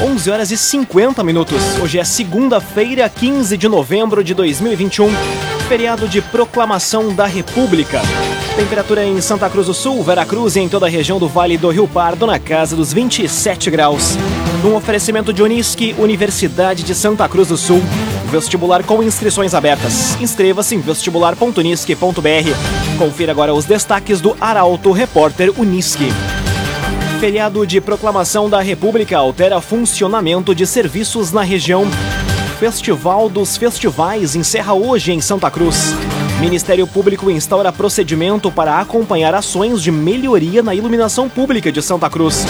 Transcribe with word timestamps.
11 0.00 0.30
horas 0.30 0.50
e 0.52 0.56
50 0.56 1.24
minutos. 1.24 1.60
Hoje 1.82 1.98
é 1.98 2.04
segunda-feira, 2.04 3.08
15 3.08 3.56
de 3.56 3.68
novembro 3.68 4.22
de 4.22 4.32
2021, 4.32 5.10
feriado 5.68 6.06
de 6.06 6.22
proclamação 6.22 7.12
da 7.12 7.26
República. 7.26 8.00
Temperatura 8.54 9.04
em 9.04 9.20
Santa 9.20 9.50
Cruz 9.50 9.66
do 9.66 9.74
Sul, 9.74 10.02
Veracruz 10.04 10.54
e 10.54 10.60
em 10.60 10.68
toda 10.68 10.86
a 10.86 10.88
região 10.88 11.18
do 11.18 11.28
Vale 11.28 11.58
do 11.58 11.68
Rio 11.70 11.88
Pardo 11.88 12.26
na 12.26 12.38
casa 12.38 12.76
dos 12.76 12.92
27 12.92 13.70
graus. 13.70 14.16
Num 14.62 14.76
oferecimento 14.76 15.32
de 15.32 15.42
Unisque, 15.42 15.96
Universidade 15.98 16.84
de 16.84 16.94
Santa 16.94 17.28
Cruz 17.28 17.48
do 17.48 17.56
Sul. 17.56 17.82
Vestibular 18.30 18.84
com 18.84 19.02
inscrições 19.02 19.52
abertas. 19.52 20.16
Inscreva-se 20.20 20.76
em 20.76 20.80
vestibular.unisque.br. 20.80 22.98
Confira 22.98 23.32
agora 23.32 23.52
os 23.52 23.64
destaques 23.64 24.20
do 24.20 24.36
Arauto 24.40 24.92
Repórter 24.92 25.52
Unisque. 25.58 26.12
Feriado 27.20 27.66
de 27.66 27.80
proclamação 27.80 28.48
da 28.48 28.60
República 28.60 29.18
altera 29.18 29.60
funcionamento 29.60 30.54
de 30.54 30.64
serviços 30.64 31.32
na 31.32 31.42
região. 31.42 31.84
Festival 32.60 33.28
dos 33.28 33.56
Festivais 33.56 34.36
encerra 34.36 34.72
hoje 34.72 35.10
em 35.10 35.20
Santa 35.20 35.50
Cruz. 35.50 35.94
Ministério 36.40 36.86
Público 36.86 37.28
instaura 37.28 37.72
procedimento 37.72 38.52
para 38.52 38.78
acompanhar 38.78 39.34
ações 39.34 39.82
de 39.82 39.90
melhoria 39.90 40.62
na 40.62 40.76
iluminação 40.76 41.28
pública 41.28 41.72
de 41.72 41.82
Santa 41.82 42.08
Cruz. 42.08 42.46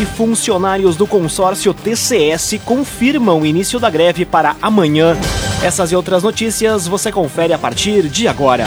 E 0.00 0.04
funcionários 0.04 0.94
do 0.94 1.06
consórcio 1.06 1.72
TCS 1.72 2.60
confirmam 2.66 3.40
o 3.40 3.46
início 3.46 3.80
da 3.80 3.88
greve 3.88 4.26
para 4.26 4.56
amanhã. 4.60 5.16
Essas 5.62 5.90
e 5.90 5.96
outras 5.96 6.22
notícias 6.22 6.86
você 6.86 7.10
confere 7.10 7.54
a 7.54 7.58
partir 7.58 8.10
de 8.10 8.28
agora. 8.28 8.66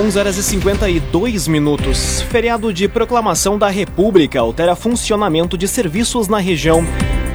11 0.00 0.18
horas 0.18 0.36
e 0.38 0.42
52 0.42 1.46
minutos. 1.46 2.22
Feriado 2.22 2.72
de 2.72 2.88
proclamação 2.88 3.58
da 3.58 3.68
República 3.68 4.40
altera 4.40 4.74
funcionamento 4.74 5.58
de 5.58 5.68
serviços 5.68 6.26
na 6.26 6.38
região. 6.38 6.82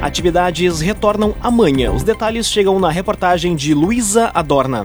Atividades 0.02 0.80
retornam 0.80 1.36
amanhã. 1.40 1.92
Os 1.92 2.02
detalhes 2.02 2.48
chegam 2.48 2.80
na 2.80 2.90
reportagem 2.90 3.54
de 3.54 3.72
Luísa 3.72 4.32
Adorna. 4.34 4.84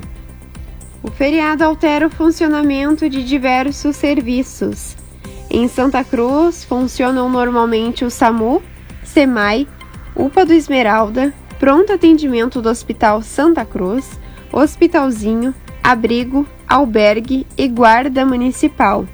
O 1.02 1.10
feriado 1.10 1.64
altera 1.64 2.06
o 2.06 2.12
funcionamento 2.12 3.10
de 3.10 3.24
diversos 3.24 3.96
serviços. 3.96 4.96
Em 5.50 5.68
Santa 5.68 6.04
Cruz 6.04 6.64
funcionam 6.64 7.28
normalmente 7.30 8.06
o 8.06 8.12
SAMU, 8.12 8.62
SEMAI, 9.04 9.68
UPA 10.16 10.46
do 10.46 10.54
Esmeralda, 10.54 11.34
Pronto 11.58 11.92
Atendimento 11.92 12.62
do 12.62 12.70
Hospital 12.70 13.24
Santa 13.24 13.66
Cruz, 13.66 14.08
Hospitalzinho, 14.54 15.52
Abrigo, 15.84 16.46
albergue 16.72 17.46
e 17.58 17.68
guarda 17.68 18.26
municipal. 18.26 19.06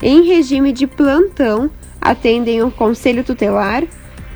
Em 0.00 0.22
regime 0.22 0.72
de 0.72 0.86
plantão, 0.86 1.68
atendem 2.00 2.62
o 2.62 2.70
Conselho 2.70 3.24
Tutelar, 3.24 3.82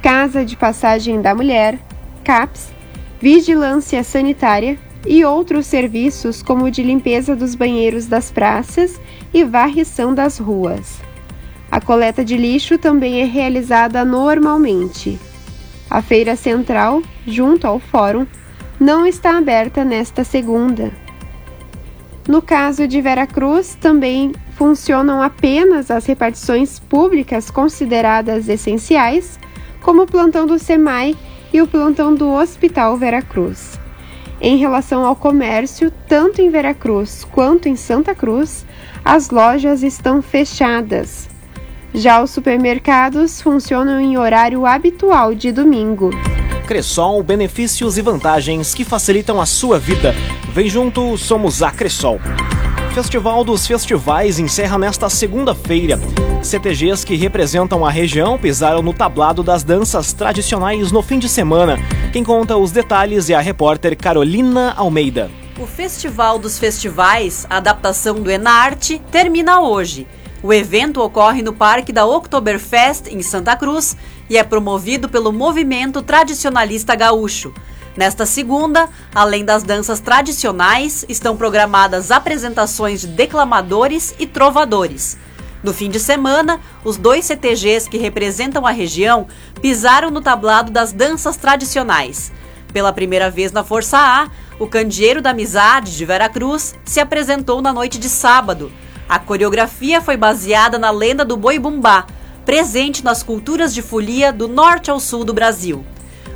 Casa 0.03 0.45
de 0.45 0.57
Passagem 0.57 1.23
da 1.23 1.33
Mulher, 1.33 1.79
CAPS, 2.25 2.73
Vigilância 3.20 4.03
Sanitária 4.03 4.77
e 5.07 5.25
outros 5.25 5.67
serviços 5.67 6.42
como 6.42 6.73
de 6.73 6.83
limpeza 6.83 7.37
dos 7.37 7.55
banheiros 7.55 8.07
das 8.07 8.33
praças 8.33 9.01
e 9.33 9.45
varrição 9.45 10.13
das 10.13 10.39
ruas. 10.39 11.01
A 11.70 11.80
coleta 11.80 12.24
de 12.24 12.36
lixo 12.36 12.77
também 12.79 13.20
é 13.20 13.27
realizada 13.27 14.05
normalmente. 14.05 15.20
A 15.89 16.03
feira 16.03 16.35
central, 16.35 17.01
junto 17.24 17.64
ao 17.64 17.79
fórum, 17.79 18.27
não 18.80 19.07
está 19.07 19.39
aberta 19.39 19.85
nesta 19.85 20.24
segunda. 20.24 20.91
No 22.30 22.41
caso 22.41 22.86
de 22.86 23.01
Veracruz, 23.01 23.74
também 23.74 24.30
funcionam 24.52 25.20
apenas 25.20 25.91
as 25.91 26.07
repartições 26.07 26.79
públicas 26.79 27.51
consideradas 27.51 28.48
essenciais, 28.48 29.36
como 29.83 30.02
o 30.02 30.07
plantão 30.07 30.46
do 30.46 30.57
SEMAI 30.57 31.17
e 31.52 31.61
o 31.61 31.67
plantão 31.67 32.14
do 32.14 32.30
Hospital 32.33 32.96
Veracruz. 32.96 33.80
Em 34.41 34.57
relação 34.58 35.05
ao 35.05 35.17
comércio, 35.17 35.92
tanto 36.07 36.41
em 36.41 36.51
Veracruz 36.51 37.27
quanto 37.33 37.68
em 37.68 37.74
Santa 37.74 38.14
Cruz, 38.14 38.64
as 39.05 39.30
lojas 39.30 39.83
estão 39.83 40.23
fechadas. 40.23 41.29
Já 41.92 42.23
os 42.23 42.30
supermercados 42.30 43.42
funcionam 43.42 43.98
em 43.98 44.17
horário 44.17 44.64
habitual 44.64 45.35
de 45.35 45.51
domingo. 45.51 46.11
Cressol, 46.70 47.20
benefícios 47.25 47.98
e 47.98 48.01
vantagens 48.01 48.73
que 48.73 48.85
facilitam 48.85 49.41
a 49.41 49.45
sua 49.45 49.77
vida. 49.77 50.14
Vem 50.55 50.70
junto, 50.70 51.19
somos 51.19 51.64
a 51.64 51.73
Cressol. 51.73 52.20
Festival 52.95 53.42
dos 53.42 53.67
Festivais 53.67 54.39
encerra 54.39 54.79
nesta 54.79 55.11
segunda-feira. 55.11 55.98
CTGs 56.45 57.05
que 57.05 57.17
representam 57.17 57.85
a 57.85 57.91
região 57.91 58.39
pisaram 58.39 58.83
no 58.83 58.95
tablado 58.95 59.42
das 59.42 59.64
danças 59.64 60.13
tradicionais 60.13 60.92
no 60.92 61.03
fim 61.03 61.19
de 61.19 61.29
semana. 61.29 61.77
Quem 62.13 62.23
conta 62.23 62.57
os 62.57 62.70
detalhes 62.70 63.29
é 63.29 63.35
a 63.35 63.41
repórter 63.41 63.97
Carolina 63.97 64.73
Almeida. 64.77 65.29
O 65.59 65.67
Festival 65.67 66.39
dos 66.39 66.57
Festivais, 66.57 67.48
adaptação 67.51 68.20
do 68.20 68.30
Enarte, 68.30 69.03
termina 69.11 69.59
hoje. 69.59 70.07
O 70.42 70.55
evento 70.55 71.03
ocorre 71.03 71.42
no 71.42 71.53
Parque 71.53 71.92
da 71.92 72.07
Oktoberfest, 72.07 73.09
em 73.09 73.20
Santa 73.23 73.55
Cruz, 73.57 73.95
e 74.30 74.39
é 74.39 74.45
promovido 74.45 75.08
pelo 75.08 75.33
Movimento 75.33 76.01
Tradicionalista 76.01 76.95
Gaúcho. 76.95 77.52
Nesta 77.96 78.24
segunda, 78.24 78.89
além 79.13 79.45
das 79.45 79.64
danças 79.64 79.98
tradicionais, 79.98 81.05
estão 81.08 81.36
programadas 81.36 82.13
apresentações 82.13 83.01
de 83.01 83.08
declamadores 83.08 84.14
e 84.20 84.27
trovadores. 84.29 85.18
No 85.64 85.74
fim 85.74 85.91
de 85.91 85.98
semana, 85.98 86.61
os 86.85 86.96
dois 86.96 87.24
CTGs 87.24 87.91
que 87.91 87.98
representam 87.98 88.64
a 88.64 88.70
região 88.70 89.27
pisaram 89.61 90.11
no 90.11 90.23
tablado 90.23 90.70
das 90.70 90.92
danças 90.92 91.36
tradicionais. 91.36 92.33
Pela 92.73 92.92
primeira 92.92 93.29
vez 93.29 93.51
na 93.51 93.64
Força 93.64 93.98
A, 93.98 94.29
o 94.61 94.67
Candeeiro 94.68 95.20
da 95.20 95.30
Amizade 95.30 95.97
de 95.97 96.05
Veracruz 96.05 96.77
se 96.85 97.01
apresentou 97.01 97.61
na 97.61 97.73
noite 97.73 97.98
de 97.98 98.08
sábado. 98.08 98.70
A 99.08 99.18
coreografia 99.18 100.01
foi 100.01 100.17
baseada 100.17 100.79
na 100.79 100.92
lenda 100.92 101.24
do 101.24 101.36
boi 101.36 101.58
bumbá, 101.58 102.07
presente 102.50 103.05
nas 103.05 103.22
culturas 103.22 103.72
de 103.72 103.80
folia 103.80 104.33
do 104.33 104.48
norte 104.48 104.90
ao 104.90 104.98
sul 104.98 105.22
do 105.22 105.33
Brasil. 105.33 105.84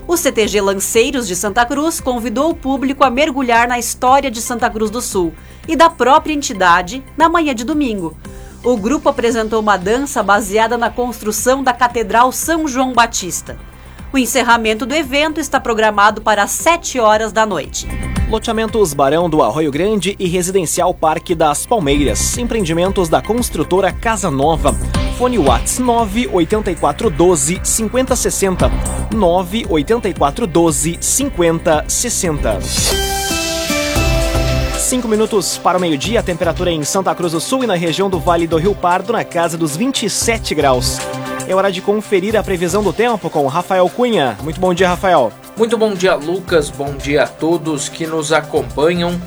O 0.07 0.17
CTG 0.17 0.61
Lanceiros 0.61 1.27
de 1.27 1.35
Santa 1.35 1.67
Cruz 1.67 2.01
convidou 2.01 2.51
o 2.51 2.55
público 2.55 3.03
a 3.03 3.11
mergulhar 3.11 3.67
na 3.67 3.81
história 3.81 4.31
de 4.31 4.41
Santa 4.41 4.71
Cruz 4.71 4.93
do 4.93 5.01
Sul 5.01 5.35
e 5.67 5.75
da 5.75 5.91
própria 5.91 6.33
entidade 6.33 7.03
na 7.17 7.29
manhã 7.29 7.53
de 7.53 7.65
domingo. 7.65 8.17
O 8.63 8.77
grupo 8.77 9.09
apresentou 9.09 9.59
uma 9.59 9.77
dança 9.77 10.23
baseada 10.23 10.79
na 10.79 10.89
construção 10.89 11.65
da 11.65 11.73
Catedral 11.73 12.31
São 12.31 12.69
João 12.69 12.93
Batista. 12.93 13.59
O 14.13 14.17
encerramento 14.17 14.87
do 14.87 14.95
evento 14.95 15.41
está 15.41 15.59
programado 15.59 16.23
para 16.23 16.45
as 16.45 16.53
7 16.53 17.01
horas 17.01 17.33
da 17.33 17.45
noite. 17.45 17.89
Loteamentos 18.31 18.95
Barão 18.95 19.29
do 19.29 19.43
Arroio 19.43 19.73
Grande 19.73 20.15
e 20.17 20.29
Residencial 20.29 20.95
Parque 20.95 21.35
das 21.35 21.67
Palmeiras. 21.67 22.39
Empreendimentos 22.39 23.09
da 23.09 23.21
construtora 23.21 23.93
Casa 23.93 24.31
Nova. 24.31 24.73
Fone 25.15 25.39
Whats 25.39 25.79
98412 25.79 27.61
5060. 27.63 28.71
98412 29.15 30.99
5060. 31.01 32.61
Cinco 34.79 35.09
minutos 35.09 35.57
para 35.57 35.79
o 35.79 35.81
meio-dia, 35.81 36.21
a 36.21 36.23
temperatura 36.23 36.71
em 36.71 36.85
Santa 36.85 37.15
Cruz 37.15 37.33
do 37.33 37.41
Sul 37.41 37.65
e 37.65 37.67
na 37.67 37.75
região 37.75 38.11
do 38.11 38.21
Vale 38.21 38.47
do 38.47 38.59
Rio 38.59 38.75
Pardo 38.75 39.13
na 39.13 39.25
casa 39.25 39.57
dos 39.57 39.77
27 39.77 40.55
graus. 40.55 40.99
É 41.49 41.55
hora 41.55 41.71
de 41.71 41.81
conferir 41.81 42.37
a 42.37 42.43
previsão 42.43 42.83
do 42.83 42.93
tempo 42.93 43.31
com 43.31 43.47
Rafael 43.47 43.89
Cunha. 43.89 44.37
Muito 44.43 44.61
bom 44.61 44.75
dia, 44.75 44.89
Rafael. 44.89 45.33
Muito 45.57 45.79
bom 45.79 45.95
dia, 45.95 46.15
Lucas. 46.15 46.71
Bom 46.71 46.95
dia 46.95 47.25
a 47.25 47.27
todos 47.27 47.89
que 47.89 48.07
nos 48.07 48.33
acompanham. 48.33 49.21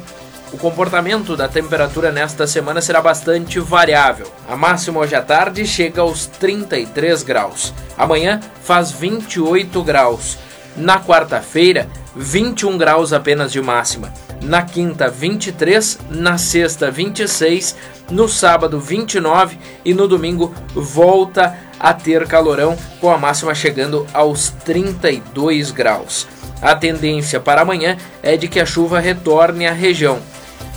O 0.57 0.59
comportamento 0.59 1.37
da 1.37 1.47
temperatura 1.47 2.11
nesta 2.11 2.47
semana 2.47 2.81
será 2.81 2.99
bastante 2.99 3.59
variável. 3.59 4.25
A 4.49 4.57
máxima 4.57 4.99
hoje 4.99 5.13
à 5.13 5.21
tarde 5.21 5.67
chega 5.67 6.01
aos 6.01 6.25
33 6.25 7.21
graus. 7.21 7.71
Amanhã 7.95 8.39
faz 8.63 8.91
28 8.91 9.83
graus. 9.83 10.39
Na 10.75 10.99
quarta-feira, 10.99 11.87
21 12.15 12.75
graus 12.75 13.13
apenas 13.13 13.51
de 13.51 13.61
máxima. 13.61 14.11
Na 14.41 14.63
quinta, 14.63 15.07
23, 15.07 15.99
na 16.09 16.39
sexta, 16.39 16.89
26, 16.89 17.75
no 18.09 18.27
sábado, 18.27 18.79
29 18.79 19.59
e 19.85 19.93
no 19.93 20.07
domingo 20.07 20.55
volta 20.73 21.55
a 21.79 21.93
ter 21.93 22.25
calorão, 22.25 22.75
com 22.99 23.11
a 23.11 23.17
máxima 23.19 23.53
chegando 23.53 24.07
aos 24.11 24.49
32 24.65 25.69
graus. 25.69 26.27
A 26.59 26.75
tendência 26.75 27.39
para 27.39 27.61
amanhã 27.61 27.95
é 28.23 28.35
de 28.35 28.47
que 28.47 28.59
a 28.59 28.65
chuva 28.65 28.99
retorne 28.99 29.67
à 29.67 29.71
região. 29.71 30.17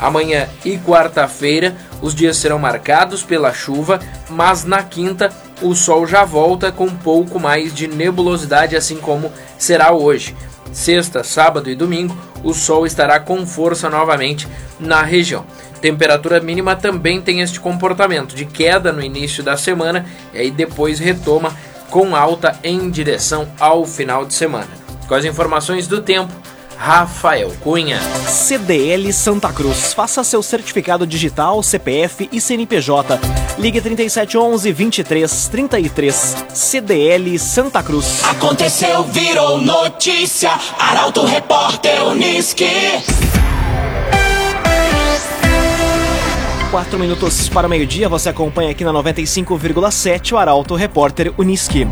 Amanhã 0.00 0.48
e 0.64 0.78
quarta-feira 0.78 1.76
os 2.00 2.14
dias 2.14 2.38
serão 2.38 2.58
marcados 2.58 3.22
pela 3.22 3.52
chuva, 3.52 4.00
mas 4.28 4.64
na 4.64 4.82
quinta 4.82 5.30
o 5.60 5.74
sol 5.74 6.06
já 6.06 6.24
volta 6.24 6.72
com 6.72 6.86
um 6.86 6.96
pouco 6.96 7.38
mais 7.38 7.74
de 7.74 7.86
nebulosidade, 7.86 8.74
assim 8.74 8.96
como 8.96 9.30
será 9.58 9.92
hoje. 9.92 10.34
Sexta, 10.72 11.22
sábado 11.22 11.68
e 11.68 11.74
domingo, 11.74 12.16
o 12.42 12.54
sol 12.54 12.86
estará 12.86 13.20
com 13.20 13.44
força 13.46 13.90
novamente 13.90 14.48
na 14.78 15.02
região. 15.02 15.44
Temperatura 15.80 16.40
mínima 16.40 16.76
também 16.76 17.20
tem 17.20 17.40
este 17.40 17.58
comportamento 17.60 18.34
de 18.34 18.44
queda 18.44 18.92
no 18.92 19.02
início 19.02 19.42
da 19.42 19.56
semana 19.56 20.06
e 20.32 20.38
aí 20.38 20.50
depois 20.50 20.98
retoma 20.98 21.54
com 21.90 22.14
alta 22.14 22.58
em 22.62 22.88
direção 22.88 23.48
ao 23.58 23.84
final 23.84 24.24
de 24.24 24.32
semana. 24.32 24.68
Com 25.08 25.14
as 25.14 25.24
informações 25.24 25.88
do 25.88 26.00
tempo, 26.00 26.32
Rafael 26.82 27.52
Cunha. 27.60 28.00
CDL 28.26 29.12
Santa 29.12 29.52
Cruz. 29.52 29.92
Faça 29.92 30.24
seu 30.24 30.42
certificado 30.42 31.06
digital, 31.06 31.62
CPF 31.62 32.26
e 32.32 32.40
CNPJ. 32.40 33.20
Ligue 33.58 33.82
3711 33.82 34.72
2333. 34.72 36.36
CDL 36.54 37.38
Santa 37.38 37.82
Cruz. 37.82 38.24
Aconteceu, 38.24 39.04
virou 39.04 39.58
notícia. 39.58 40.52
Arauto 40.78 41.22
Repórter 41.26 42.02
Uniski. 42.06 42.64
Quatro 46.70 46.98
minutos 46.98 47.50
para 47.50 47.66
o 47.66 47.70
meio-dia, 47.70 48.08
você 48.08 48.30
acompanha 48.30 48.70
aqui 48.70 48.84
na 48.84 48.92
95,7 48.92 50.32
o 50.32 50.38
Arauto 50.38 50.74
Repórter 50.76 51.30
Uniski. 51.36 51.86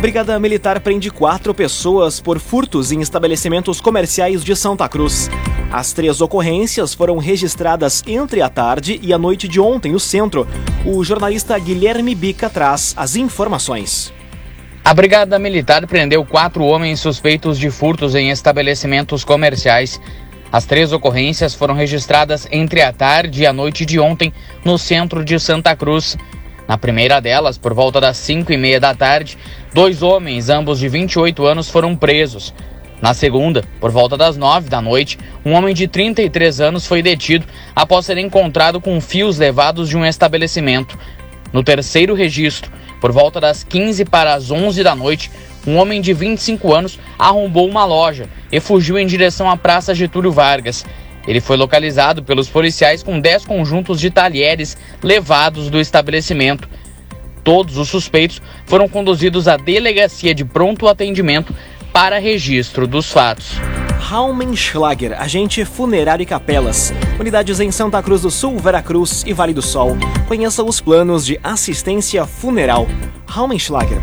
Brigada 0.00 0.38
Militar 0.38 0.78
prende 0.78 1.10
quatro 1.10 1.52
pessoas 1.52 2.20
por 2.20 2.38
furtos 2.38 2.92
em 2.92 3.00
estabelecimentos 3.00 3.80
comerciais 3.80 4.44
de 4.44 4.54
Santa 4.54 4.88
Cruz. 4.88 5.28
As 5.72 5.92
três 5.92 6.20
ocorrências 6.20 6.94
foram 6.94 7.18
registradas 7.18 8.04
entre 8.06 8.40
a 8.40 8.48
tarde 8.48 9.00
e 9.02 9.12
a 9.12 9.18
noite 9.18 9.48
de 9.48 9.58
ontem 9.58 9.90
no 9.90 9.98
centro. 9.98 10.46
O 10.86 11.02
jornalista 11.02 11.58
Guilherme 11.58 12.14
Bica 12.14 12.48
traz 12.48 12.94
as 12.96 13.16
informações. 13.16 14.12
A 14.84 14.94
Brigada 14.94 15.36
Militar 15.36 15.84
prendeu 15.88 16.24
quatro 16.24 16.62
homens 16.62 17.00
suspeitos 17.00 17.58
de 17.58 17.68
furtos 17.68 18.14
em 18.14 18.30
estabelecimentos 18.30 19.24
comerciais. 19.24 20.00
As 20.52 20.64
três 20.64 20.92
ocorrências 20.92 21.54
foram 21.54 21.74
registradas 21.74 22.46
entre 22.52 22.82
a 22.82 22.92
tarde 22.92 23.42
e 23.42 23.46
a 23.46 23.52
noite 23.52 23.84
de 23.84 23.98
ontem 23.98 24.32
no 24.64 24.78
centro 24.78 25.24
de 25.24 25.40
Santa 25.40 25.74
Cruz. 25.74 26.16
Na 26.68 26.76
primeira 26.76 27.18
delas, 27.18 27.56
por 27.56 27.72
volta 27.72 27.98
das 27.98 28.18
5 28.18 28.52
e 28.52 28.58
meia 28.58 28.78
da 28.78 28.94
tarde, 28.94 29.38
dois 29.72 30.02
homens, 30.02 30.50
ambos 30.50 30.78
de 30.78 30.86
28 30.86 31.46
anos, 31.46 31.70
foram 31.70 31.96
presos. 31.96 32.52
Na 33.00 33.14
segunda, 33.14 33.64
por 33.80 33.90
volta 33.90 34.18
das 34.18 34.36
9 34.36 34.68
da 34.68 34.82
noite, 34.82 35.18
um 35.46 35.54
homem 35.54 35.74
de 35.74 35.88
33 35.88 36.60
anos 36.60 36.86
foi 36.86 37.00
detido 37.00 37.46
após 37.74 38.04
ser 38.04 38.18
encontrado 38.18 38.82
com 38.82 39.00
fios 39.00 39.38
levados 39.38 39.88
de 39.88 39.96
um 39.96 40.04
estabelecimento. 40.04 40.98
No 41.54 41.62
terceiro 41.62 42.12
registro, 42.12 42.70
por 43.00 43.12
volta 43.12 43.40
das 43.40 43.64
15 43.64 44.04
para 44.04 44.34
as 44.34 44.50
11 44.50 44.82
da 44.82 44.94
noite, 44.94 45.30
um 45.66 45.76
homem 45.76 46.02
de 46.02 46.12
25 46.12 46.74
anos 46.74 46.98
arrombou 47.18 47.66
uma 47.66 47.86
loja 47.86 48.28
e 48.52 48.60
fugiu 48.60 48.98
em 48.98 49.06
direção 49.06 49.48
à 49.48 49.56
Praça 49.56 49.94
Getúlio 49.94 50.32
Vargas. 50.32 50.84
Ele 51.28 51.42
foi 51.42 51.58
localizado 51.58 52.22
pelos 52.22 52.48
policiais 52.48 53.02
com 53.02 53.20
10 53.20 53.44
conjuntos 53.44 54.00
de 54.00 54.10
talheres 54.10 54.78
levados 55.02 55.68
do 55.68 55.78
estabelecimento. 55.78 56.66
Todos 57.44 57.76
os 57.76 57.90
suspeitos 57.90 58.40
foram 58.64 58.88
conduzidos 58.88 59.46
à 59.46 59.58
delegacia 59.58 60.34
de 60.34 60.42
pronto 60.42 60.88
atendimento 60.88 61.54
para 61.92 62.18
registro 62.18 62.86
dos 62.86 63.12
fatos. 63.12 63.58
Raumenschlager, 64.00 65.20
agente 65.20 65.66
funerário 65.66 66.22
e 66.22 66.26
capelas. 66.26 66.94
Unidades 67.20 67.60
em 67.60 67.70
Santa 67.70 68.02
Cruz 68.02 68.22
do 68.22 68.30
Sul, 68.30 68.58
Veracruz 68.58 69.22
e 69.26 69.34
Vale 69.34 69.52
do 69.52 69.60
Sol. 69.60 69.98
Conheça 70.26 70.64
os 70.64 70.80
planos 70.80 71.26
de 71.26 71.38
assistência 71.44 72.24
funeral. 72.24 72.86
Raumenschlager. 73.26 73.98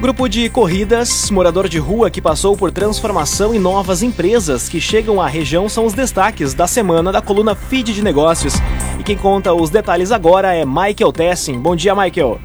Grupo 0.00 0.30
de 0.30 0.48
corridas, 0.48 1.30
morador 1.30 1.68
de 1.68 1.78
rua 1.78 2.10
que 2.10 2.22
passou 2.22 2.56
por 2.56 2.72
transformação 2.72 3.54
e 3.54 3.58
novas 3.58 4.02
empresas 4.02 4.66
que 4.66 4.80
chegam 4.80 5.20
à 5.20 5.28
região 5.28 5.68
são 5.68 5.84
os 5.84 5.92
destaques 5.92 6.54
da 6.54 6.66
semana 6.66 7.12
da 7.12 7.20
coluna 7.20 7.54
Feed 7.54 7.92
de 7.92 8.02
Negócios. 8.02 8.54
E 8.98 9.02
quem 9.02 9.14
conta 9.14 9.52
os 9.52 9.68
detalhes 9.68 10.10
agora 10.10 10.54
é 10.54 10.64
Michael 10.64 11.12
Tessin. 11.12 11.60
Bom 11.60 11.76
dia, 11.76 11.94
Michael. 11.94 12.40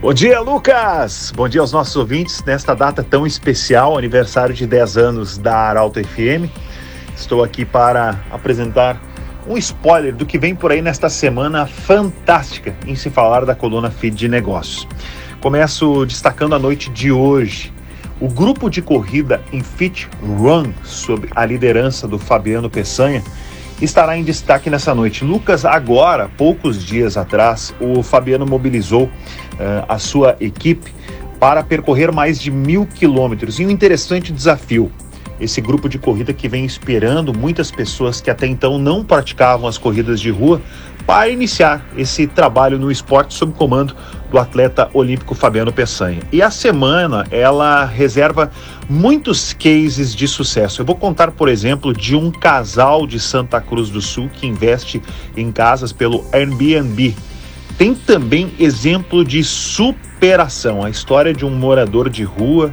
Bom 0.00 0.14
dia, 0.14 0.38
Lucas! 0.38 1.32
Bom 1.34 1.48
dia 1.48 1.60
aos 1.60 1.72
nossos 1.72 1.96
ouvintes 1.96 2.40
nesta 2.44 2.72
data 2.72 3.02
tão 3.02 3.26
especial, 3.26 3.98
aniversário 3.98 4.54
de 4.54 4.64
10 4.64 4.96
anos 4.96 5.36
da 5.36 5.56
Arauto 5.56 6.00
FM. 6.04 6.48
Estou 7.16 7.42
aqui 7.42 7.64
para 7.64 8.20
apresentar 8.30 9.02
um 9.44 9.58
spoiler 9.58 10.14
do 10.14 10.24
que 10.24 10.38
vem 10.38 10.54
por 10.54 10.70
aí 10.70 10.80
nesta 10.80 11.08
semana 11.08 11.66
fantástica 11.66 12.76
em 12.86 12.94
se 12.94 13.10
falar 13.10 13.44
da 13.44 13.56
coluna 13.56 13.90
Feed 13.90 14.16
de 14.16 14.28
Negócios. 14.28 14.86
Começo 15.44 16.06
destacando 16.06 16.54
a 16.54 16.58
noite 16.58 16.88
de 16.88 17.12
hoje. 17.12 17.70
O 18.18 18.28
grupo 18.30 18.70
de 18.70 18.80
corrida 18.80 19.42
Infit 19.52 20.08
Run, 20.22 20.72
sob 20.82 21.28
a 21.36 21.44
liderança 21.44 22.08
do 22.08 22.18
Fabiano 22.18 22.70
Peçanha, 22.70 23.22
estará 23.78 24.16
em 24.16 24.24
destaque 24.24 24.70
nessa 24.70 24.94
noite. 24.94 25.22
Lucas, 25.22 25.66
agora, 25.66 26.30
poucos 26.38 26.82
dias 26.82 27.18
atrás, 27.18 27.74
o 27.78 28.02
Fabiano 28.02 28.46
mobilizou 28.46 29.02
uh, 29.02 29.10
a 29.86 29.98
sua 29.98 30.34
equipe 30.40 30.90
para 31.38 31.62
percorrer 31.62 32.10
mais 32.10 32.40
de 32.40 32.50
mil 32.50 32.86
quilômetros. 32.86 33.60
E 33.60 33.66
um 33.66 33.70
interessante 33.70 34.32
desafio. 34.32 34.90
Esse 35.40 35.60
grupo 35.60 35.88
de 35.88 35.98
corrida 35.98 36.32
que 36.32 36.48
vem 36.48 36.64
esperando 36.64 37.36
muitas 37.36 37.70
pessoas 37.70 38.20
que 38.20 38.30
até 38.30 38.46
então 38.46 38.78
não 38.78 39.04
praticavam 39.04 39.68
as 39.68 39.76
corridas 39.76 40.20
de 40.20 40.30
rua 40.30 40.60
para 41.06 41.28
iniciar 41.28 41.84
esse 41.96 42.26
trabalho 42.26 42.78
no 42.78 42.90
esporte 42.90 43.34
sob 43.34 43.52
comando 43.52 43.94
do 44.30 44.38
atleta 44.38 44.88
olímpico 44.94 45.34
Fabiano 45.34 45.72
Peçanha. 45.72 46.20
E 46.32 46.40
a 46.40 46.50
semana 46.50 47.26
ela 47.30 47.84
reserva 47.84 48.50
muitos 48.88 49.52
cases 49.52 50.14
de 50.14 50.26
sucesso. 50.26 50.80
Eu 50.80 50.86
vou 50.86 50.96
contar, 50.96 51.30
por 51.32 51.48
exemplo, 51.48 51.92
de 51.92 52.16
um 52.16 52.30
casal 52.30 53.06
de 53.06 53.20
Santa 53.20 53.60
Cruz 53.60 53.90
do 53.90 54.00
Sul 54.00 54.30
que 54.32 54.46
investe 54.46 55.02
em 55.36 55.52
casas 55.52 55.92
pelo 55.92 56.24
Airbnb. 56.32 57.14
Tem 57.76 57.94
também 57.94 58.52
exemplo 58.58 59.24
de 59.24 59.42
superação, 59.42 60.82
a 60.82 60.90
história 60.90 61.34
de 61.34 61.44
um 61.44 61.50
morador 61.50 62.08
de 62.08 62.22
rua 62.22 62.72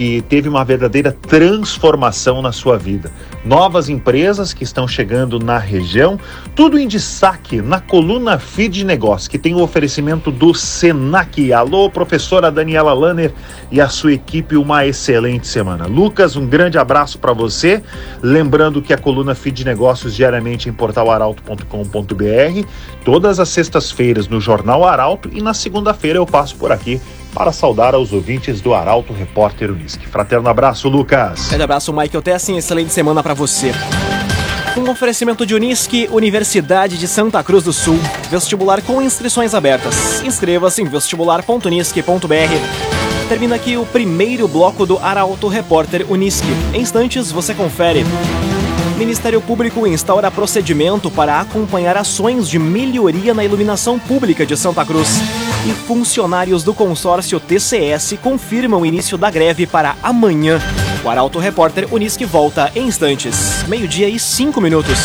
que 0.00 0.22
teve 0.22 0.48
uma 0.48 0.64
verdadeira 0.64 1.12
transformação 1.12 2.40
na 2.40 2.52
sua 2.52 2.78
vida. 2.78 3.12
Novas 3.44 3.90
empresas 3.90 4.54
que 4.54 4.64
estão 4.64 4.88
chegando 4.88 5.38
na 5.38 5.58
região, 5.58 6.18
tudo 6.56 6.78
em 6.78 6.88
destaque 6.88 7.60
na 7.60 7.82
coluna 7.82 8.38
Feed 8.38 8.82
Negócio, 8.82 9.30
que 9.30 9.38
tem 9.38 9.54
o 9.54 9.60
oferecimento 9.60 10.30
do 10.30 10.54
Senac. 10.54 11.52
Alô, 11.52 11.90
professora 11.90 12.50
Daniela 12.50 12.94
Lanner 12.94 13.30
e 13.70 13.78
a 13.78 13.90
sua 13.90 14.14
equipe, 14.14 14.56
uma 14.56 14.86
excelente 14.86 15.46
semana. 15.46 15.86
Lucas, 15.86 16.34
um 16.34 16.46
grande 16.46 16.78
abraço 16.78 17.18
para 17.18 17.34
você. 17.34 17.82
Lembrando 18.22 18.80
que 18.80 18.94
a 18.94 18.98
coluna 18.98 19.34
Feed 19.34 19.66
Negócios 19.66 20.14
diariamente 20.14 20.66
em 20.66 20.72
portalaralto.com.br, 20.72 22.66
todas 23.04 23.38
as 23.38 23.50
sextas-feiras 23.50 24.28
no 24.28 24.40
Jornal 24.40 24.82
Arauto 24.82 25.28
e 25.30 25.42
na 25.42 25.52
segunda-feira 25.52 26.18
eu 26.18 26.24
passo 26.24 26.56
por 26.56 26.72
aqui 26.72 26.98
para 27.34 27.52
saudar 27.52 27.94
aos 27.94 28.12
ouvintes 28.12 28.60
do 28.60 28.74
Arauto 28.74 29.12
Repórter 29.12 29.70
Unisque. 29.70 30.06
Fraterno 30.06 30.48
abraço, 30.48 30.88
Lucas. 30.88 31.48
Grande 31.48 31.64
abraço, 31.64 31.92
Michael 31.92 32.22
Tessin. 32.22 32.56
Excelente 32.56 32.92
semana 32.92 33.22
para 33.22 33.34
você. 33.34 33.72
Um 34.76 34.88
oferecimento 34.88 35.44
de 35.44 35.54
Unisque, 35.54 36.08
Universidade 36.12 36.96
de 36.96 37.08
Santa 37.08 37.42
Cruz 37.42 37.64
do 37.64 37.72
Sul. 37.72 37.98
Vestibular 38.30 38.80
com 38.82 39.02
inscrições 39.02 39.54
abertas. 39.54 40.22
Inscreva-se 40.22 40.80
em 40.80 40.84
vestibular.unisque.br. 40.84 43.28
Termina 43.28 43.56
aqui 43.56 43.76
o 43.76 43.84
primeiro 43.84 44.46
bloco 44.46 44.86
do 44.86 44.98
Arauto 44.98 45.48
Repórter 45.48 46.06
Unisque. 46.10 46.48
Em 46.72 46.80
instantes 46.80 47.32
você 47.32 47.54
confere. 47.54 48.04
Ministério 48.96 49.40
Público 49.40 49.86
instaura 49.86 50.30
procedimento 50.30 51.10
para 51.10 51.40
acompanhar 51.40 51.96
ações 51.96 52.48
de 52.48 52.58
melhoria 52.58 53.32
na 53.32 53.44
iluminação 53.44 53.98
pública 53.98 54.44
de 54.44 54.56
Santa 54.56 54.84
Cruz. 54.84 55.20
E 55.66 55.72
funcionários 55.72 56.64
do 56.64 56.72
consórcio 56.72 57.38
TCS 57.38 58.14
confirmam 58.22 58.80
o 58.80 58.86
início 58.86 59.18
da 59.18 59.30
greve 59.30 59.66
para 59.66 59.94
amanhã. 60.02 60.58
O 61.04 61.10
Arauto 61.10 61.38
Repórter 61.38 61.86
Unisque 61.92 62.24
volta 62.24 62.72
em 62.74 62.86
instantes. 62.86 63.62
Meio-dia 63.68 64.08
e 64.08 64.18
cinco 64.18 64.58
minutos. 64.60 64.98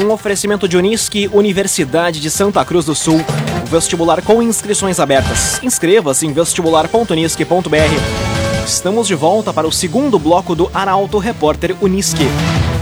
Um 0.00 0.12
oferecimento 0.12 0.68
de 0.68 0.76
Unisque, 0.76 1.28
Universidade 1.32 2.20
de 2.20 2.30
Santa 2.30 2.64
Cruz 2.64 2.84
do 2.84 2.94
Sul. 2.94 3.20
Vestibular 3.68 4.22
com 4.22 4.40
inscrições 4.40 5.00
abertas. 5.00 5.60
Inscreva-se 5.62 6.24
em 6.24 6.32
vestibular.unisque.br. 6.32 8.64
Estamos 8.64 9.08
de 9.08 9.14
volta 9.16 9.52
para 9.52 9.66
o 9.66 9.72
segundo 9.72 10.20
bloco 10.20 10.54
do 10.54 10.70
Arauto 10.72 11.18
Repórter 11.18 11.74
Uniski. 11.80 12.26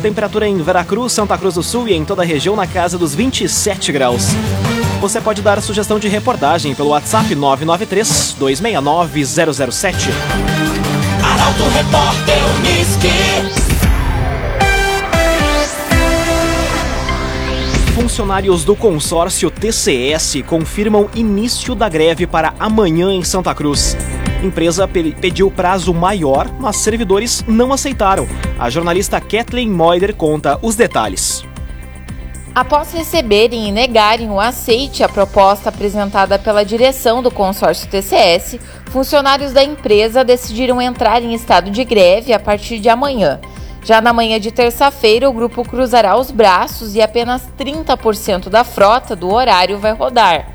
Temperatura 0.03 0.47
em 0.47 0.63
Veracruz, 0.63 1.13
Santa 1.13 1.39
Cruz 1.39 1.55
do 1.55 1.63
Sul 1.63 1.89
e 1.89 1.95
em 1.95 2.05
toda 2.05 2.23
a 2.23 2.27
região 2.27 2.55
na 2.55 2.67
casa 2.67 2.99
dos 2.99 3.15
27 3.15 3.93
graus. 3.93 4.29
Você 5.05 5.21
pode 5.21 5.43
dar 5.43 5.61
sugestão 5.61 5.99
de 5.99 6.09
reportagem 6.09 6.75
pelo 6.75 6.89
WhatsApp 6.89 7.35
993 7.35 8.37
269 8.39 9.27
007. 9.63 10.09
Arauto 11.23 11.63
Repórter 11.69 12.39
Uniski. 12.57 13.09
Funcionários 17.95 18.65
do 18.65 18.75
consórcio 18.75 19.51
TCS 19.51 20.43
confirmam 20.47 21.11
início 21.15 21.75
da 21.75 21.87
greve 21.87 22.27
para 22.27 22.55
amanhã 22.59 23.13
em 23.13 23.23
Santa 23.23 23.55
Cruz. 23.55 23.95
Empresa 24.43 24.89
pediu 24.89 25.51
prazo 25.51 25.93
maior, 25.93 26.51
mas 26.59 26.77
servidores 26.77 27.45
não 27.47 27.75
aceitaram. 27.75 28.27
A 28.59 28.71
jornalista 28.71 29.21
Kathleen 29.21 29.69
Moider 29.69 30.15
conta 30.17 30.59
os 30.63 30.75
detalhes. 30.75 31.45
Após 32.55 32.93
receberem 32.93 33.69
e 33.69 33.73
negarem 33.73 34.31
o 34.31 34.39
aceite 34.39 35.03
à 35.03 35.09
proposta 35.09 35.71
apresentada 35.71 36.39
pela 36.39 36.65
direção 36.65 37.21
do 37.21 37.29
consórcio 37.29 37.89
TCS, 37.89 38.61
funcionários 38.93 39.53
da 39.53 39.65
empresa 39.65 40.23
decidiram 40.23 40.81
entrar 40.81 41.21
em 41.21 41.35
estado 41.35 41.69
de 41.69 41.83
greve 41.83 42.33
a 42.33 42.39
partir 42.39 42.79
de 42.79 42.89
amanhã. 42.89 43.41
Já 43.83 44.01
na 44.01 44.13
manhã 44.13 44.39
de 44.39 44.53
terça-feira, 44.53 45.29
o 45.29 45.33
grupo 45.33 45.69
cruzará 45.69 46.17
os 46.17 46.31
braços 46.31 46.95
e 46.95 47.03
apenas 47.03 47.43
30% 47.59 48.49
da 48.49 48.63
frota 48.63 49.17
do 49.17 49.33
horário 49.33 49.77
vai 49.77 49.93
rodar. 49.93 50.47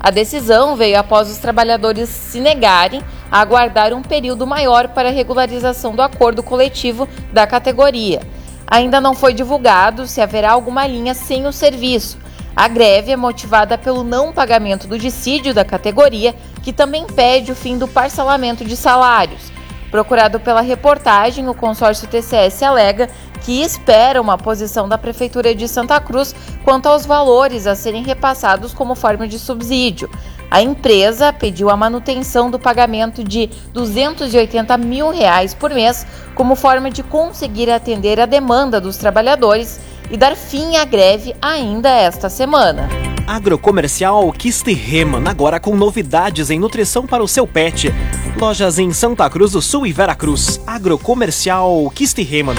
A 0.00 0.10
decisão 0.10 0.74
veio 0.74 0.98
após 0.98 1.30
os 1.30 1.38
trabalhadores 1.38 2.08
se 2.08 2.40
negarem 2.40 3.00
a 3.30 3.40
aguardar 3.40 3.92
um 3.92 4.02
período 4.02 4.44
maior 4.44 4.88
para 4.88 5.08
regularização 5.08 5.94
do 5.94 6.02
acordo 6.02 6.42
coletivo 6.42 7.08
da 7.32 7.46
categoria. 7.46 8.33
Ainda 8.66 9.00
não 9.00 9.14
foi 9.14 9.34
divulgado 9.34 10.06
se 10.06 10.20
haverá 10.20 10.52
alguma 10.52 10.86
linha 10.86 11.14
sem 11.14 11.46
o 11.46 11.52
serviço. 11.52 12.18
A 12.56 12.68
greve 12.68 13.10
é 13.10 13.16
motivada 13.16 13.76
pelo 13.76 14.04
não 14.04 14.32
pagamento 14.32 14.86
do 14.86 14.98
dissídio 14.98 15.52
da 15.52 15.64
categoria, 15.64 16.34
que 16.62 16.72
também 16.72 17.04
pede 17.06 17.50
o 17.50 17.56
fim 17.56 17.76
do 17.76 17.88
parcelamento 17.88 18.64
de 18.64 18.76
salários. 18.76 19.52
Procurado 19.90 20.40
pela 20.40 20.60
reportagem, 20.60 21.48
o 21.48 21.54
consórcio 21.54 22.08
TCS 22.08 22.62
alega 22.62 23.08
que 23.44 23.62
espera 23.62 24.20
uma 24.20 24.38
posição 24.38 24.88
da 24.88 24.96
Prefeitura 24.96 25.54
de 25.54 25.68
Santa 25.68 26.00
Cruz 26.00 26.34
quanto 26.64 26.86
aos 26.86 27.04
valores 27.04 27.66
a 27.66 27.74
serem 27.74 28.02
repassados 28.02 28.72
como 28.72 28.94
forma 28.94 29.28
de 29.28 29.38
subsídio. 29.38 30.10
A 30.50 30.62
empresa 30.62 31.32
pediu 31.32 31.68
a 31.68 31.76
manutenção 31.76 32.50
do 32.50 32.58
pagamento 32.58 33.22
de 33.22 33.50
280 33.72 34.76
mil 34.78 35.10
reais 35.10 35.52
por 35.52 35.70
mês 35.70 36.06
como 36.34 36.56
forma 36.56 36.90
de 36.90 37.02
conseguir 37.02 37.70
atender 37.70 38.18
a 38.18 38.26
demanda 38.26 38.80
dos 38.80 38.96
trabalhadores 38.96 39.78
e 40.10 40.16
dar 40.16 40.34
fim 40.36 40.76
à 40.76 40.84
greve 40.84 41.34
ainda 41.40 41.90
esta 41.90 42.30
semana. 42.30 42.88
Agrocomercial 43.26 44.30
Kistiheman, 44.32 45.26
agora 45.26 45.58
com 45.58 45.74
novidades 45.76 46.50
em 46.50 46.58
nutrição 46.58 47.06
para 47.06 47.22
o 47.22 47.28
seu 47.28 47.46
pet. 47.46 47.92
Lojas 48.38 48.78
em 48.78 48.92
Santa 48.92 49.28
Cruz 49.28 49.52
do 49.52 49.62
Sul 49.62 49.86
e 49.86 49.92
Veracruz. 49.92 50.60
Agrocomercial 50.66 51.90
Kistiheman. 51.94 52.56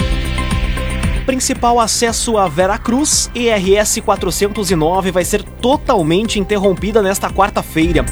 Principal 1.26 1.80
acesso 1.80 2.38
a 2.38 2.46
Veracruz, 2.46 3.28
ERS 3.34 3.98
409, 3.98 5.10
vai 5.10 5.24
ser 5.24 5.42
totalmente 5.42 6.38
interrompida 6.38 7.02
nesta 7.02 7.28
quarta-feira. 7.28 8.06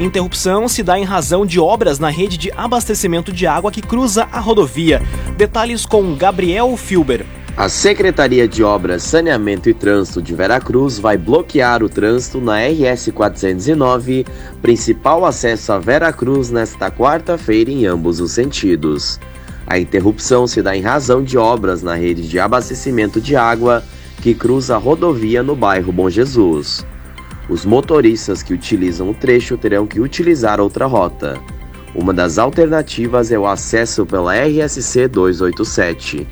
Interrupção 0.00 0.66
se 0.66 0.82
dá 0.82 0.98
em 0.98 1.04
razão 1.04 1.46
de 1.46 1.60
obras 1.60 2.00
na 2.00 2.10
rede 2.10 2.36
de 2.36 2.50
abastecimento 2.50 3.32
de 3.32 3.46
água 3.46 3.70
que 3.70 3.80
cruza 3.80 4.26
a 4.32 4.40
rodovia. 4.40 5.00
Detalhes 5.36 5.86
com 5.86 6.16
Gabriel 6.16 6.76
Filber. 6.76 7.24
A 7.56 7.68
Secretaria 7.68 8.48
de 8.48 8.62
Obras, 8.64 9.04
Saneamento 9.04 9.68
e 9.68 9.74
Trânsito 9.74 10.20
de 10.20 10.34
Veracruz 10.34 10.98
vai 10.98 11.16
bloquear 11.16 11.82
o 11.84 11.88
trânsito 11.88 12.40
na 12.40 12.58
RS 12.66 13.10
409, 13.12 14.26
principal 14.60 15.24
acesso 15.24 15.72
a 15.72 15.78
Veracruz, 15.78 16.50
nesta 16.50 16.90
quarta-feira 16.90 17.70
em 17.70 17.86
ambos 17.86 18.20
os 18.20 18.32
sentidos. 18.32 19.20
A 19.68 19.78
interrupção 19.78 20.46
se 20.46 20.62
dá 20.62 20.74
em 20.74 20.80
razão 20.80 21.22
de 21.22 21.36
obras 21.36 21.82
na 21.82 21.94
rede 21.94 22.26
de 22.26 22.40
abastecimento 22.40 23.20
de 23.20 23.36
água 23.36 23.84
que 24.22 24.34
cruza 24.34 24.74
a 24.74 24.78
rodovia 24.78 25.42
no 25.42 25.54
bairro 25.54 25.92
Bom 25.92 26.08
Jesus. 26.08 26.86
Os 27.50 27.66
motoristas 27.66 28.42
que 28.42 28.54
utilizam 28.54 29.10
o 29.10 29.14
trecho 29.14 29.58
terão 29.58 29.86
que 29.86 30.00
utilizar 30.00 30.58
outra 30.58 30.86
rota. 30.86 31.38
Uma 31.94 32.14
das 32.14 32.38
alternativas 32.38 33.30
é 33.30 33.38
o 33.38 33.46
acesso 33.46 34.06
pela 34.06 34.34
RSC 34.34 35.06
287. 35.06 36.26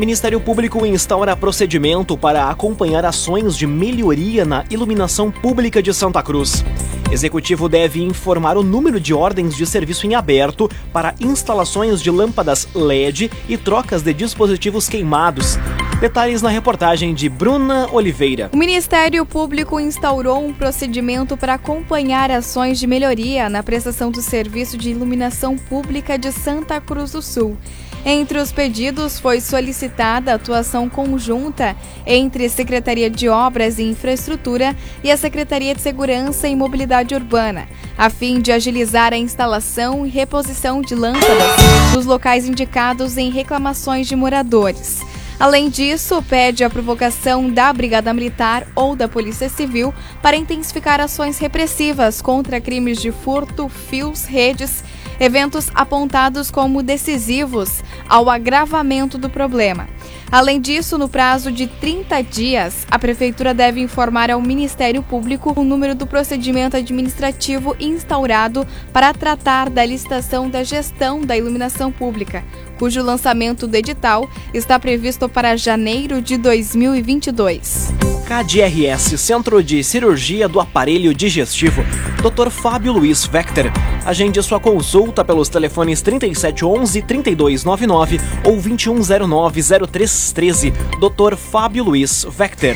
Ministério 0.00 0.40
Público 0.40 0.86
instaura 0.86 1.36
procedimento 1.36 2.16
para 2.16 2.48
acompanhar 2.48 3.04
ações 3.04 3.54
de 3.54 3.66
melhoria 3.66 4.46
na 4.46 4.64
iluminação 4.70 5.30
pública 5.30 5.82
de 5.82 5.92
Santa 5.92 6.22
Cruz. 6.22 6.64
Executivo 7.12 7.68
deve 7.68 8.02
informar 8.02 8.56
o 8.56 8.62
número 8.62 8.98
de 8.98 9.12
ordens 9.12 9.54
de 9.54 9.66
serviço 9.66 10.06
em 10.06 10.14
aberto 10.14 10.70
para 10.90 11.14
instalações 11.20 12.00
de 12.00 12.10
lâmpadas 12.10 12.66
LED 12.74 13.30
e 13.46 13.58
trocas 13.58 14.00
de 14.00 14.14
dispositivos 14.14 14.88
queimados. 14.88 15.58
Detalhes 16.00 16.40
na 16.40 16.48
reportagem 16.48 17.12
de 17.12 17.28
Bruna 17.28 17.86
Oliveira. 17.92 18.48
O 18.54 18.56
Ministério 18.56 19.26
Público 19.26 19.78
instaurou 19.78 20.42
um 20.42 20.54
procedimento 20.54 21.36
para 21.36 21.52
acompanhar 21.52 22.30
ações 22.30 22.78
de 22.78 22.86
melhoria 22.86 23.50
na 23.50 23.62
prestação 23.62 24.10
do 24.10 24.22
serviço 24.22 24.78
de 24.78 24.88
iluminação 24.88 25.58
pública 25.58 26.18
de 26.18 26.32
Santa 26.32 26.80
Cruz 26.80 27.12
do 27.12 27.20
Sul. 27.20 27.58
Entre 28.04 28.38
os 28.38 28.50
pedidos 28.50 29.20
foi 29.20 29.40
solicitada 29.40 30.32
atuação 30.32 30.88
conjunta 30.88 31.76
entre 32.06 32.48
Secretaria 32.48 33.10
de 33.10 33.28
Obras 33.28 33.78
e 33.78 33.82
Infraestrutura 33.82 34.74
e 35.04 35.10
a 35.10 35.16
Secretaria 35.16 35.74
de 35.74 35.82
Segurança 35.82 36.48
e 36.48 36.56
Mobilidade 36.56 37.14
Urbana, 37.14 37.68
a 37.98 38.08
fim 38.08 38.40
de 38.40 38.52
agilizar 38.52 39.12
a 39.12 39.18
instalação 39.18 40.06
e 40.06 40.08
reposição 40.08 40.80
de 40.80 40.94
lâmpadas 40.94 41.94
nos 41.94 42.06
locais 42.06 42.48
indicados 42.48 43.18
em 43.18 43.30
reclamações 43.30 44.06
de 44.06 44.16
moradores. 44.16 45.00
Além 45.38 45.70
disso, 45.70 46.22
pede 46.22 46.62
a 46.64 46.68
provocação 46.68 47.48
da 47.48 47.72
Brigada 47.72 48.12
Militar 48.12 48.66
ou 48.74 48.94
da 48.94 49.08
Polícia 49.08 49.48
Civil 49.48 49.92
para 50.20 50.36
intensificar 50.36 51.00
ações 51.00 51.38
repressivas 51.38 52.20
contra 52.20 52.60
crimes 52.60 53.00
de 53.00 53.10
furto, 53.10 53.66
fios, 53.66 54.24
redes, 54.24 54.84
eventos 55.20 55.70
apontados 55.74 56.50
como 56.50 56.82
decisivos 56.82 57.84
ao 58.08 58.30
agravamento 58.30 59.18
do 59.18 59.28
problema. 59.28 59.86
Além 60.32 60.60
disso, 60.60 60.96
no 60.96 61.08
prazo 61.08 61.50
de 61.50 61.66
30 61.66 62.22
dias, 62.22 62.86
a 62.88 62.98
Prefeitura 62.98 63.52
deve 63.52 63.80
informar 63.80 64.30
ao 64.30 64.40
Ministério 64.40 65.02
Público 65.02 65.52
o 65.56 65.64
número 65.64 65.94
do 65.94 66.06
procedimento 66.06 66.76
administrativo 66.76 67.76
instaurado 67.80 68.66
para 68.92 69.12
tratar 69.12 69.68
da 69.68 69.84
licitação 69.84 70.48
da 70.48 70.62
gestão 70.62 71.20
da 71.20 71.36
iluminação 71.36 71.90
pública, 71.90 72.44
cujo 72.78 73.02
lançamento 73.02 73.66
do 73.66 73.74
edital 73.74 74.30
está 74.54 74.78
previsto 74.78 75.28
para 75.28 75.56
janeiro 75.56 76.22
de 76.22 76.36
2022. 76.36 77.92
KDRS, 78.30 79.18
Centro 79.18 79.60
de 79.60 79.82
Cirurgia 79.82 80.48
do 80.48 80.60
Aparelho 80.60 81.12
Digestivo, 81.12 81.82
Dr. 82.22 82.48
Fábio 82.48 82.92
Luiz 82.92 83.26
Vector. 83.26 83.64
Agende 84.04 84.42
sua 84.42 84.58
consulta 84.58 85.24
pelos 85.24 85.48
telefones 85.48 86.02
3711-3299 86.02 88.20
ou 88.44 88.56
2109-0313. 88.56 90.72
Dr. 90.98 91.36
Fábio 91.36 91.84
Luiz 91.84 92.26
Vector. 92.28 92.74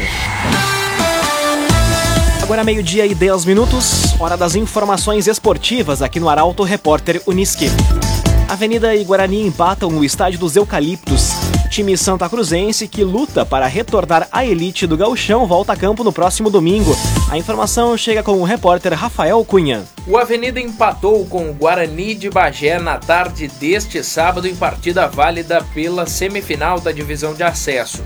Agora 2.43 2.63
meio-dia 2.63 3.05
e 3.07 3.15
10 3.15 3.47
minutos, 3.47 4.15
hora 4.21 4.37
das 4.37 4.55
informações 4.55 5.27
esportivas 5.27 6.03
aqui 6.03 6.21
no 6.21 6.29
Arauto 6.29 6.63
Repórter 6.63 7.23
Uniski. 7.27 7.71
Avenida 8.47 8.95
e 8.95 9.03
Guarani 9.03 9.47
empatam 9.47 9.89
o 9.89 10.05
estádio 10.05 10.39
dos 10.39 10.55
Eucaliptos. 10.55 11.54
Time 11.75 11.99
santa 11.99 12.29
cruzense 12.29 12.87
que 12.87 13.03
luta 13.03 13.45
para 13.45 13.67
retornar 13.67 14.29
à 14.31 14.47
elite 14.47 14.87
do 14.87 14.97
gauchão 14.97 15.45
volta 15.45 15.73
a 15.73 15.77
campo 15.77 16.05
no 16.05 16.13
próximo 16.13 16.49
domingo. 16.49 16.97
A 17.29 17.37
informação 17.37 17.99
chega 17.99 18.23
com 18.23 18.41
o 18.41 18.45
repórter 18.45 18.93
Rafael 18.93 19.45
Cunha. 19.45 19.83
O 20.07 20.17
Avenida 20.17 20.61
empatou 20.61 21.27
com 21.27 21.51
o 21.51 21.53
Guarani 21.53 22.15
de 22.15 22.31
Bagé 22.31 22.79
na 22.79 22.99
tarde 22.99 23.49
deste 23.49 24.05
sábado 24.05 24.47
em 24.47 24.55
partida 24.55 25.09
válida 25.09 25.67
pela 25.75 26.07
semifinal 26.07 26.79
da 26.79 26.93
divisão 26.93 27.35
de 27.35 27.43
acesso. 27.43 28.05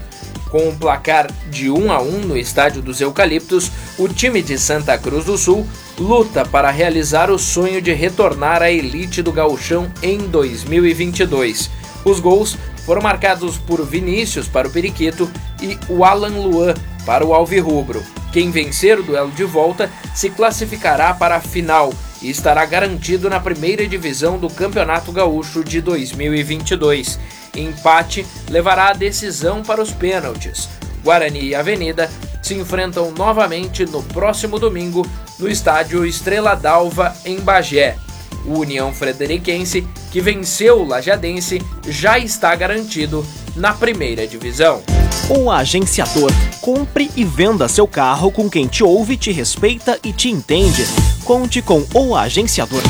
Com 0.51 0.67
um 0.67 0.75
placar 0.75 1.31
de 1.51 1.71
1 1.71 1.93
a 1.93 2.01
1 2.01 2.21
no 2.21 2.39
estádio 2.39 2.81
dos 2.81 3.03
Eucaliptos, 3.03 3.71
o 3.99 4.09
time 4.09 4.41
de 4.41 4.57
Santa 4.57 4.97
Cruz 4.97 5.27
do 5.27 5.37
Sul 5.37 5.67
luta 5.99 6.43
para 6.43 6.71
realizar 6.71 7.31
o 7.31 7.39
sonho 7.39 7.83
de 7.83 7.93
retornar 7.93 8.63
à 8.63 8.71
elite 8.71 9.21
do 9.21 9.31
gauchão 9.31 9.93
em 10.03 10.17
2022. 10.21 11.69
Os 12.03 12.19
gols 12.19 12.57
foram 12.89 13.03
marcados 13.03 13.59
por 13.59 13.85
Vinícius 13.85 14.49
para 14.49 14.67
o 14.67 14.71
Periquito 14.71 15.31
e 15.61 15.79
o 15.91 16.07
Alan 16.07 16.39
Luan 16.39 16.73
para 17.05 17.23
o 17.23 17.35
Alvirrubro. 17.35 18.03
Quem 18.33 18.51
vencer 18.51 18.99
o 18.99 19.03
duelo 19.03 19.31
de 19.31 19.45
volta 19.45 19.91
se 20.15 20.31
classificará 20.31 21.13
para 21.13 21.37
a 21.37 21.41
final 21.41 21.93
e 22.23 22.31
estará 22.31 22.65
garantido 22.65 23.29
na 23.29 23.39
primeira 23.39 23.87
divisão 23.87 24.39
do 24.39 24.49
Campeonato 24.49 25.13
Gaúcho 25.13 25.63
de 25.63 25.83
2022. 25.83 27.21
Empate 27.55 28.27
levará 28.49 28.89
a 28.89 28.95
decisão 28.95 29.63
para 29.63 29.83
os 29.83 29.93
pênaltis. 29.93 30.67
Guarani 31.05 31.49
e 31.49 31.55
Avenida 31.55 32.11
se 32.43 32.55
enfrentam 32.55 33.11
novamente 33.11 33.85
no 33.85 34.03
próximo 34.03 34.59
domingo 34.59 35.07
no 35.39 35.47
estádio 35.47 36.07
Estrela 36.07 36.55
d'Alva, 36.55 37.15
em 37.27 37.39
Bagé. 37.39 37.99
O 38.47 38.61
União 38.61 38.95
Frederiquense, 38.95 39.87
que 40.11 40.21
venceu 40.21 40.81
o 40.81 40.87
Lajadense, 40.87 41.63
já 41.87 42.19
está 42.19 42.55
garantido 42.55 43.25
na 43.55 43.73
primeira 43.73 44.27
divisão. 44.27 44.83
O 45.29 45.51
agenciador. 45.51 46.31
Compre 46.61 47.11
e 47.17 47.25
venda 47.25 47.69
seu 47.69 47.87
carro 47.87 48.31
com 48.31 48.49
quem 48.49 48.67
te 48.67 48.83
ouve, 48.83 49.17
te 49.17 49.31
respeita 49.31 49.99
e 50.03 50.13
te 50.13 50.29
entende. 50.29 50.85
Conte 51.25 51.61
com 51.61 51.85
o 51.95 52.17
agenciador. 52.17 52.83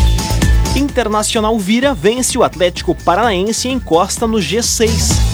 Internacional 0.76 1.58
Vira 1.58 1.92
vence 1.92 2.38
o 2.38 2.44
Atlético 2.44 2.94
Paranaense 2.94 3.68
e 3.68 3.72
encosta 3.72 4.26
no 4.26 4.38
G6. 4.38 5.28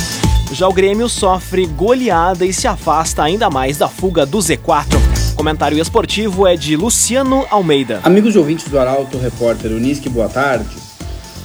Já 0.53 0.69
o 0.69 0.73
Grêmio 0.73 1.09
sofre 1.09 1.67
goleada 1.67 2.47
e 2.47 2.53
se 2.53 2.67
afasta 2.69 3.23
ainda 3.23 3.51
mais 3.51 3.77
da 3.77 3.89
fuga 3.89 4.25
do 4.25 4.39
Z4. 4.39 5.35
Comentário 5.35 5.79
esportivo 5.79 6.47
é 6.47 6.57
de 6.57 6.77
Luciano 6.77 7.45
Almeida. 7.51 8.01
Amigos 8.05 8.35
e 8.35 8.39
ouvintes 8.39 8.69
do 8.69 8.79
Arauto, 8.79 9.19
repórter 9.19 9.73
Unisque, 9.73 10.09
boa 10.09 10.29
tarde. 10.29 10.84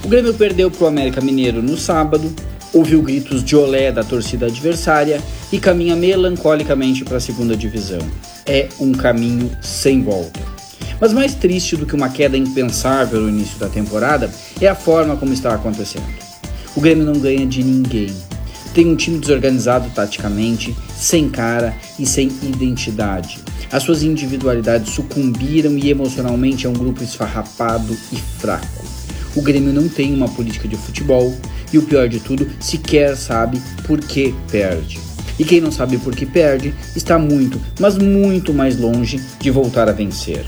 O 0.02 0.08
Grêmio 0.08 0.32
perdeu 0.32 0.70
para 0.70 0.84
o 0.84 0.88
América 0.88 1.20
Mineiro 1.20 1.62
no 1.62 1.76
sábado, 1.76 2.32
ouviu 2.72 3.02
gritos 3.02 3.44
de 3.44 3.54
olé 3.54 3.92
da 3.92 4.02
torcida 4.02 4.46
adversária 4.46 5.20
e 5.52 5.58
caminha 5.58 5.94
melancolicamente 5.94 7.04
para 7.04 7.18
a 7.18 7.20
segunda 7.20 7.54
divisão. 7.54 8.00
É 8.46 8.68
um 8.80 8.92
caminho 8.92 9.50
sem 9.60 10.02
volta. 10.02 10.40
Mas 10.98 11.12
mais 11.12 11.34
triste 11.34 11.76
do 11.76 11.86
que 11.86 11.94
uma 11.94 12.08
queda 12.08 12.36
impensável 12.36 13.20
no 13.20 13.28
início 13.28 13.58
da 13.58 13.68
temporada 13.68 14.30
é 14.60 14.66
a 14.66 14.74
forma 14.74 15.16
como 15.16 15.32
está 15.32 15.54
acontecendo. 15.54 16.06
O 16.74 16.80
Grêmio 16.80 17.04
não 17.04 17.20
ganha 17.20 17.46
de 17.46 17.62
ninguém. 17.62 18.14
Tem 18.74 18.86
um 18.86 18.96
time 18.96 19.18
desorganizado 19.18 19.90
taticamente, 19.94 20.74
sem 20.96 21.28
cara 21.28 21.74
e 21.98 22.06
sem 22.06 22.28
identidade. 22.42 23.38
As 23.70 23.82
suas 23.82 24.02
individualidades 24.02 24.94
sucumbiram 24.94 25.76
e 25.76 25.90
emocionalmente 25.90 26.66
é 26.66 26.70
um 26.70 26.74
grupo 26.74 27.02
esfarrapado 27.02 27.96
e 28.12 28.16
fraco. 28.16 28.99
O 29.34 29.42
Grêmio 29.42 29.72
não 29.72 29.88
tem 29.88 30.12
uma 30.14 30.28
política 30.28 30.66
de 30.66 30.76
futebol 30.76 31.34
e 31.72 31.78
o 31.78 31.82
pior 31.82 32.08
de 32.08 32.20
tudo, 32.20 32.46
sequer 32.58 33.16
sabe 33.16 33.60
por 33.86 34.00
que 34.00 34.34
perde. 34.50 34.98
E 35.38 35.44
quem 35.44 35.60
não 35.60 35.72
sabe 35.72 35.96
por 35.98 36.14
que 36.14 36.26
perde 36.26 36.74
está 36.94 37.18
muito, 37.18 37.60
mas 37.78 37.96
muito 37.96 38.52
mais 38.52 38.76
longe 38.76 39.20
de 39.38 39.50
voltar 39.50 39.88
a 39.88 39.92
vencer. 39.92 40.44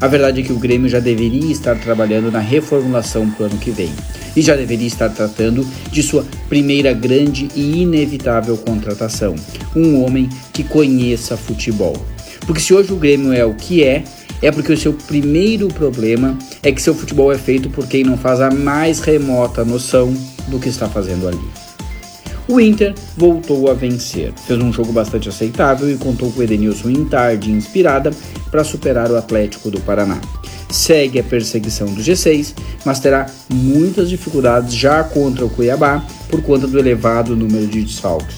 A 0.00 0.06
verdade 0.08 0.40
é 0.40 0.44
que 0.44 0.52
o 0.52 0.58
Grêmio 0.58 0.90
já 0.90 1.00
deveria 1.00 1.50
estar 1.50 1.78
trabalhando 1.78 2.30
na 2.30 2.38
reformulação 2.38 3.30
para 3.30 3.44
o 3.44 3.46
ano 3.46 3.58
que 3.58 3.70
vem 3.70 3.90
e 4.36 4.42
já 4.42 4.54
deveria 4.54 4.86
estar 4.86 5.08
tratando 5.08 5.66
de 5.90 6.02
sua 6.02 6.26
primeira 6.48 6.92
grande 6.92 7.48
e 7.56 7.80
inevitável 7.80 8.58
contratação: 8.58 9.34
um 9.74 10.02
homem 10.02 10.28
que 10.52 10.62
conheça 10.62 11.36
futebol. 11.36 11.96
Porque 12.46 12.60
se 12.60 12.74
hoje 12.74 12.92
o 12.92 12.96
Grêmio 12.96 13.32
é 13.32 13.44
o 13.44 13.54
que 13.54 13.82
é, 13.82 14.04
é 14.42 14.50
porque 14.50 14.72
o 14.72 14.76
seu 14.76 14.92
primeiro 14.92 15.68
problema 15.68 16.38
é 16.62 16.70
que 16.70 16.82
seu 16.82 16.94
futebol 16.94 17.32
é 17.32 17.38
feito 17.38 17.70
por 17.70 17.86
quem 17.86 18.04
não 18.04 18.16
faz 18.16 18.40
a 18.40 18.50
mais 18.50 19.00
remota 19.00 19.64
noção 19.64 20.14
do 20.48 20.58
que 20.58 20.68
está 20.68 20.88
fazendo 20.88 21.26
ali. 21.26 21.66
O 22.48 22.60
Inter 22.60 22.94
voltou 23.16 23.68
a 23.68 23.74
vencer, 23.74 24.32
fez 24.46 24.60
um 24.60 24.72
jogo 24.72 24.92
bastante 24.92 25.28
aceitável 25.28 25.90
e 25.90 25.96
contou 25.96 26.30
com 26.30 26.38
o 26.38 26.42
Edenilson 26.44 26.90
em 26.90 27.04
tarde 27.04 27.50
inspirada 27.50 28.12
para 28.50 28.62
superar 28.62 29.10
o 29.10 29.16
Atlético 29.16 29.68
do 29.68 29.80
Paraná. 29.80 30.20
Segue 30.70 31.18
a 31.18 31.24
perseguição 31.24 31.88
do 31.88 32.00
G6, 32.00 32.54
mas 32.84 33.00
terá 33.00 33.26
muitas 33.52 34.08
dificuldades 34.08 34.74
já 34.74 35.02
contra 35.02 35.44
o 35.44 35.50
Cuiabá 35.50 36.04
por 36.28 36.40
conta 36.42 36.68
do 36.68 36.78
elevado 36.78 37.34
número 37.34 37.66
de 37.66 37.82
desfalques. 37.82 38.36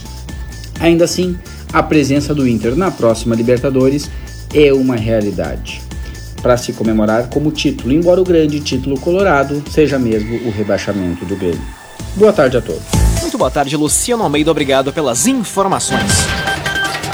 Ainda 0.81 1.05
assim, 1.05 1.37
a 1.71 1.83
presença 1.83 2.35
do 2.35 2.49
Inter 2.49 2.77
na 2.77 2.91
próxima 2.91 3.35
Libertadores 3.35 4.11
é 4.55 4.73
uma 4.73 4.97
realidade. 4.97 5.88
Para 6.43 6.57
se 6.57 6.73
comemorar 6.73 7.29
como 7.29 7.51
título, 7.51 7.93
embora 7.93 8.21
o 8.21 8.25
grande 8.25 8.61
título 8.61 8.99
colorado 9.01 9.63
seja 9.71 9.99
mesmo 9.99 10.37
o 10.49 10.51
rebaixamento 10.51 11.25
do 11.25 11.37
Grêmio. 11.37 11.61
Boa 12.15 12.33
tarde 12.33 12.57
a 12.57 12.63
todos. 12.63 12.83
Muito 13.21 13.37
boa 13.37 13.51
tarde, 13.51 13.77
Luciano 13.77 14.23
Almeida. 14.23 14.51
Obrigado 14.51 14.93
pelas 14.93 15.27
informações. 15.27 16.13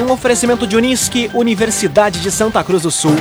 Um 0.02 0.10
oferecimento 0.10 0.66
de 0.66 0.76
Unisque, 0.76 1.30
Universidade 1.32 2.20
de 2.20 2.30
Santa 2.30 2.62
Cruz 2.64 2.82
do 2.82 2.90
Sul. 2.90 3.14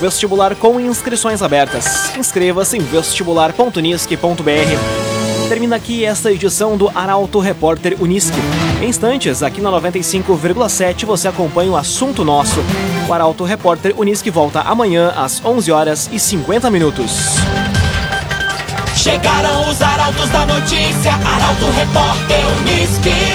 Vestibular 0.00 0.54
com 0.54 0.78
inscrições 0.78 1.42
abertas. 1.42 2.16
Inscreva-se 2.16 2.76
em 2.76 2.80
vestibular.unisque.br. 2.80 5.07
Termina 5.48 5.76
aqui 5.76 6.04
esta 6.04 6.30
edição 6.30 6.76
do 6.76 6.90
Arauto 6.94 7.38
Repórter 7.38 7.96
Unisque. 8.02 8.36
Em 8.82 8.88
instantes, 8.88 9.42
aqui 9.42 9.62
na 9.62 9.70
95,7 9.70 11.06
você 11.06 11.26
acompanha 11.26 11.70
o 11.70 11.76
assunto 11.76 12.22
nosso. 12.22 12.60
O 13.08 13.14
Arauto 13.14 13.44
Repórter 13.44 13.98
Unisque 13.98 14.30
volta 14.30 14.60
amanhã 14.60 15.10
às 15.16 15.42
11 15.42 15.72
horas 15.72 16.10
e 16.12 16.20
50 16.20 16.70
minutos. 16.70 17.36
Chegaram 18.94 19.70
os 19.70 19.80
arautos 19.80 20.28
da 20.28 20.44
notícia, 20.44 21.12
Arauto 21.14 21.64
Repórter 21.70 22.44
Unisque. 22.60 23.28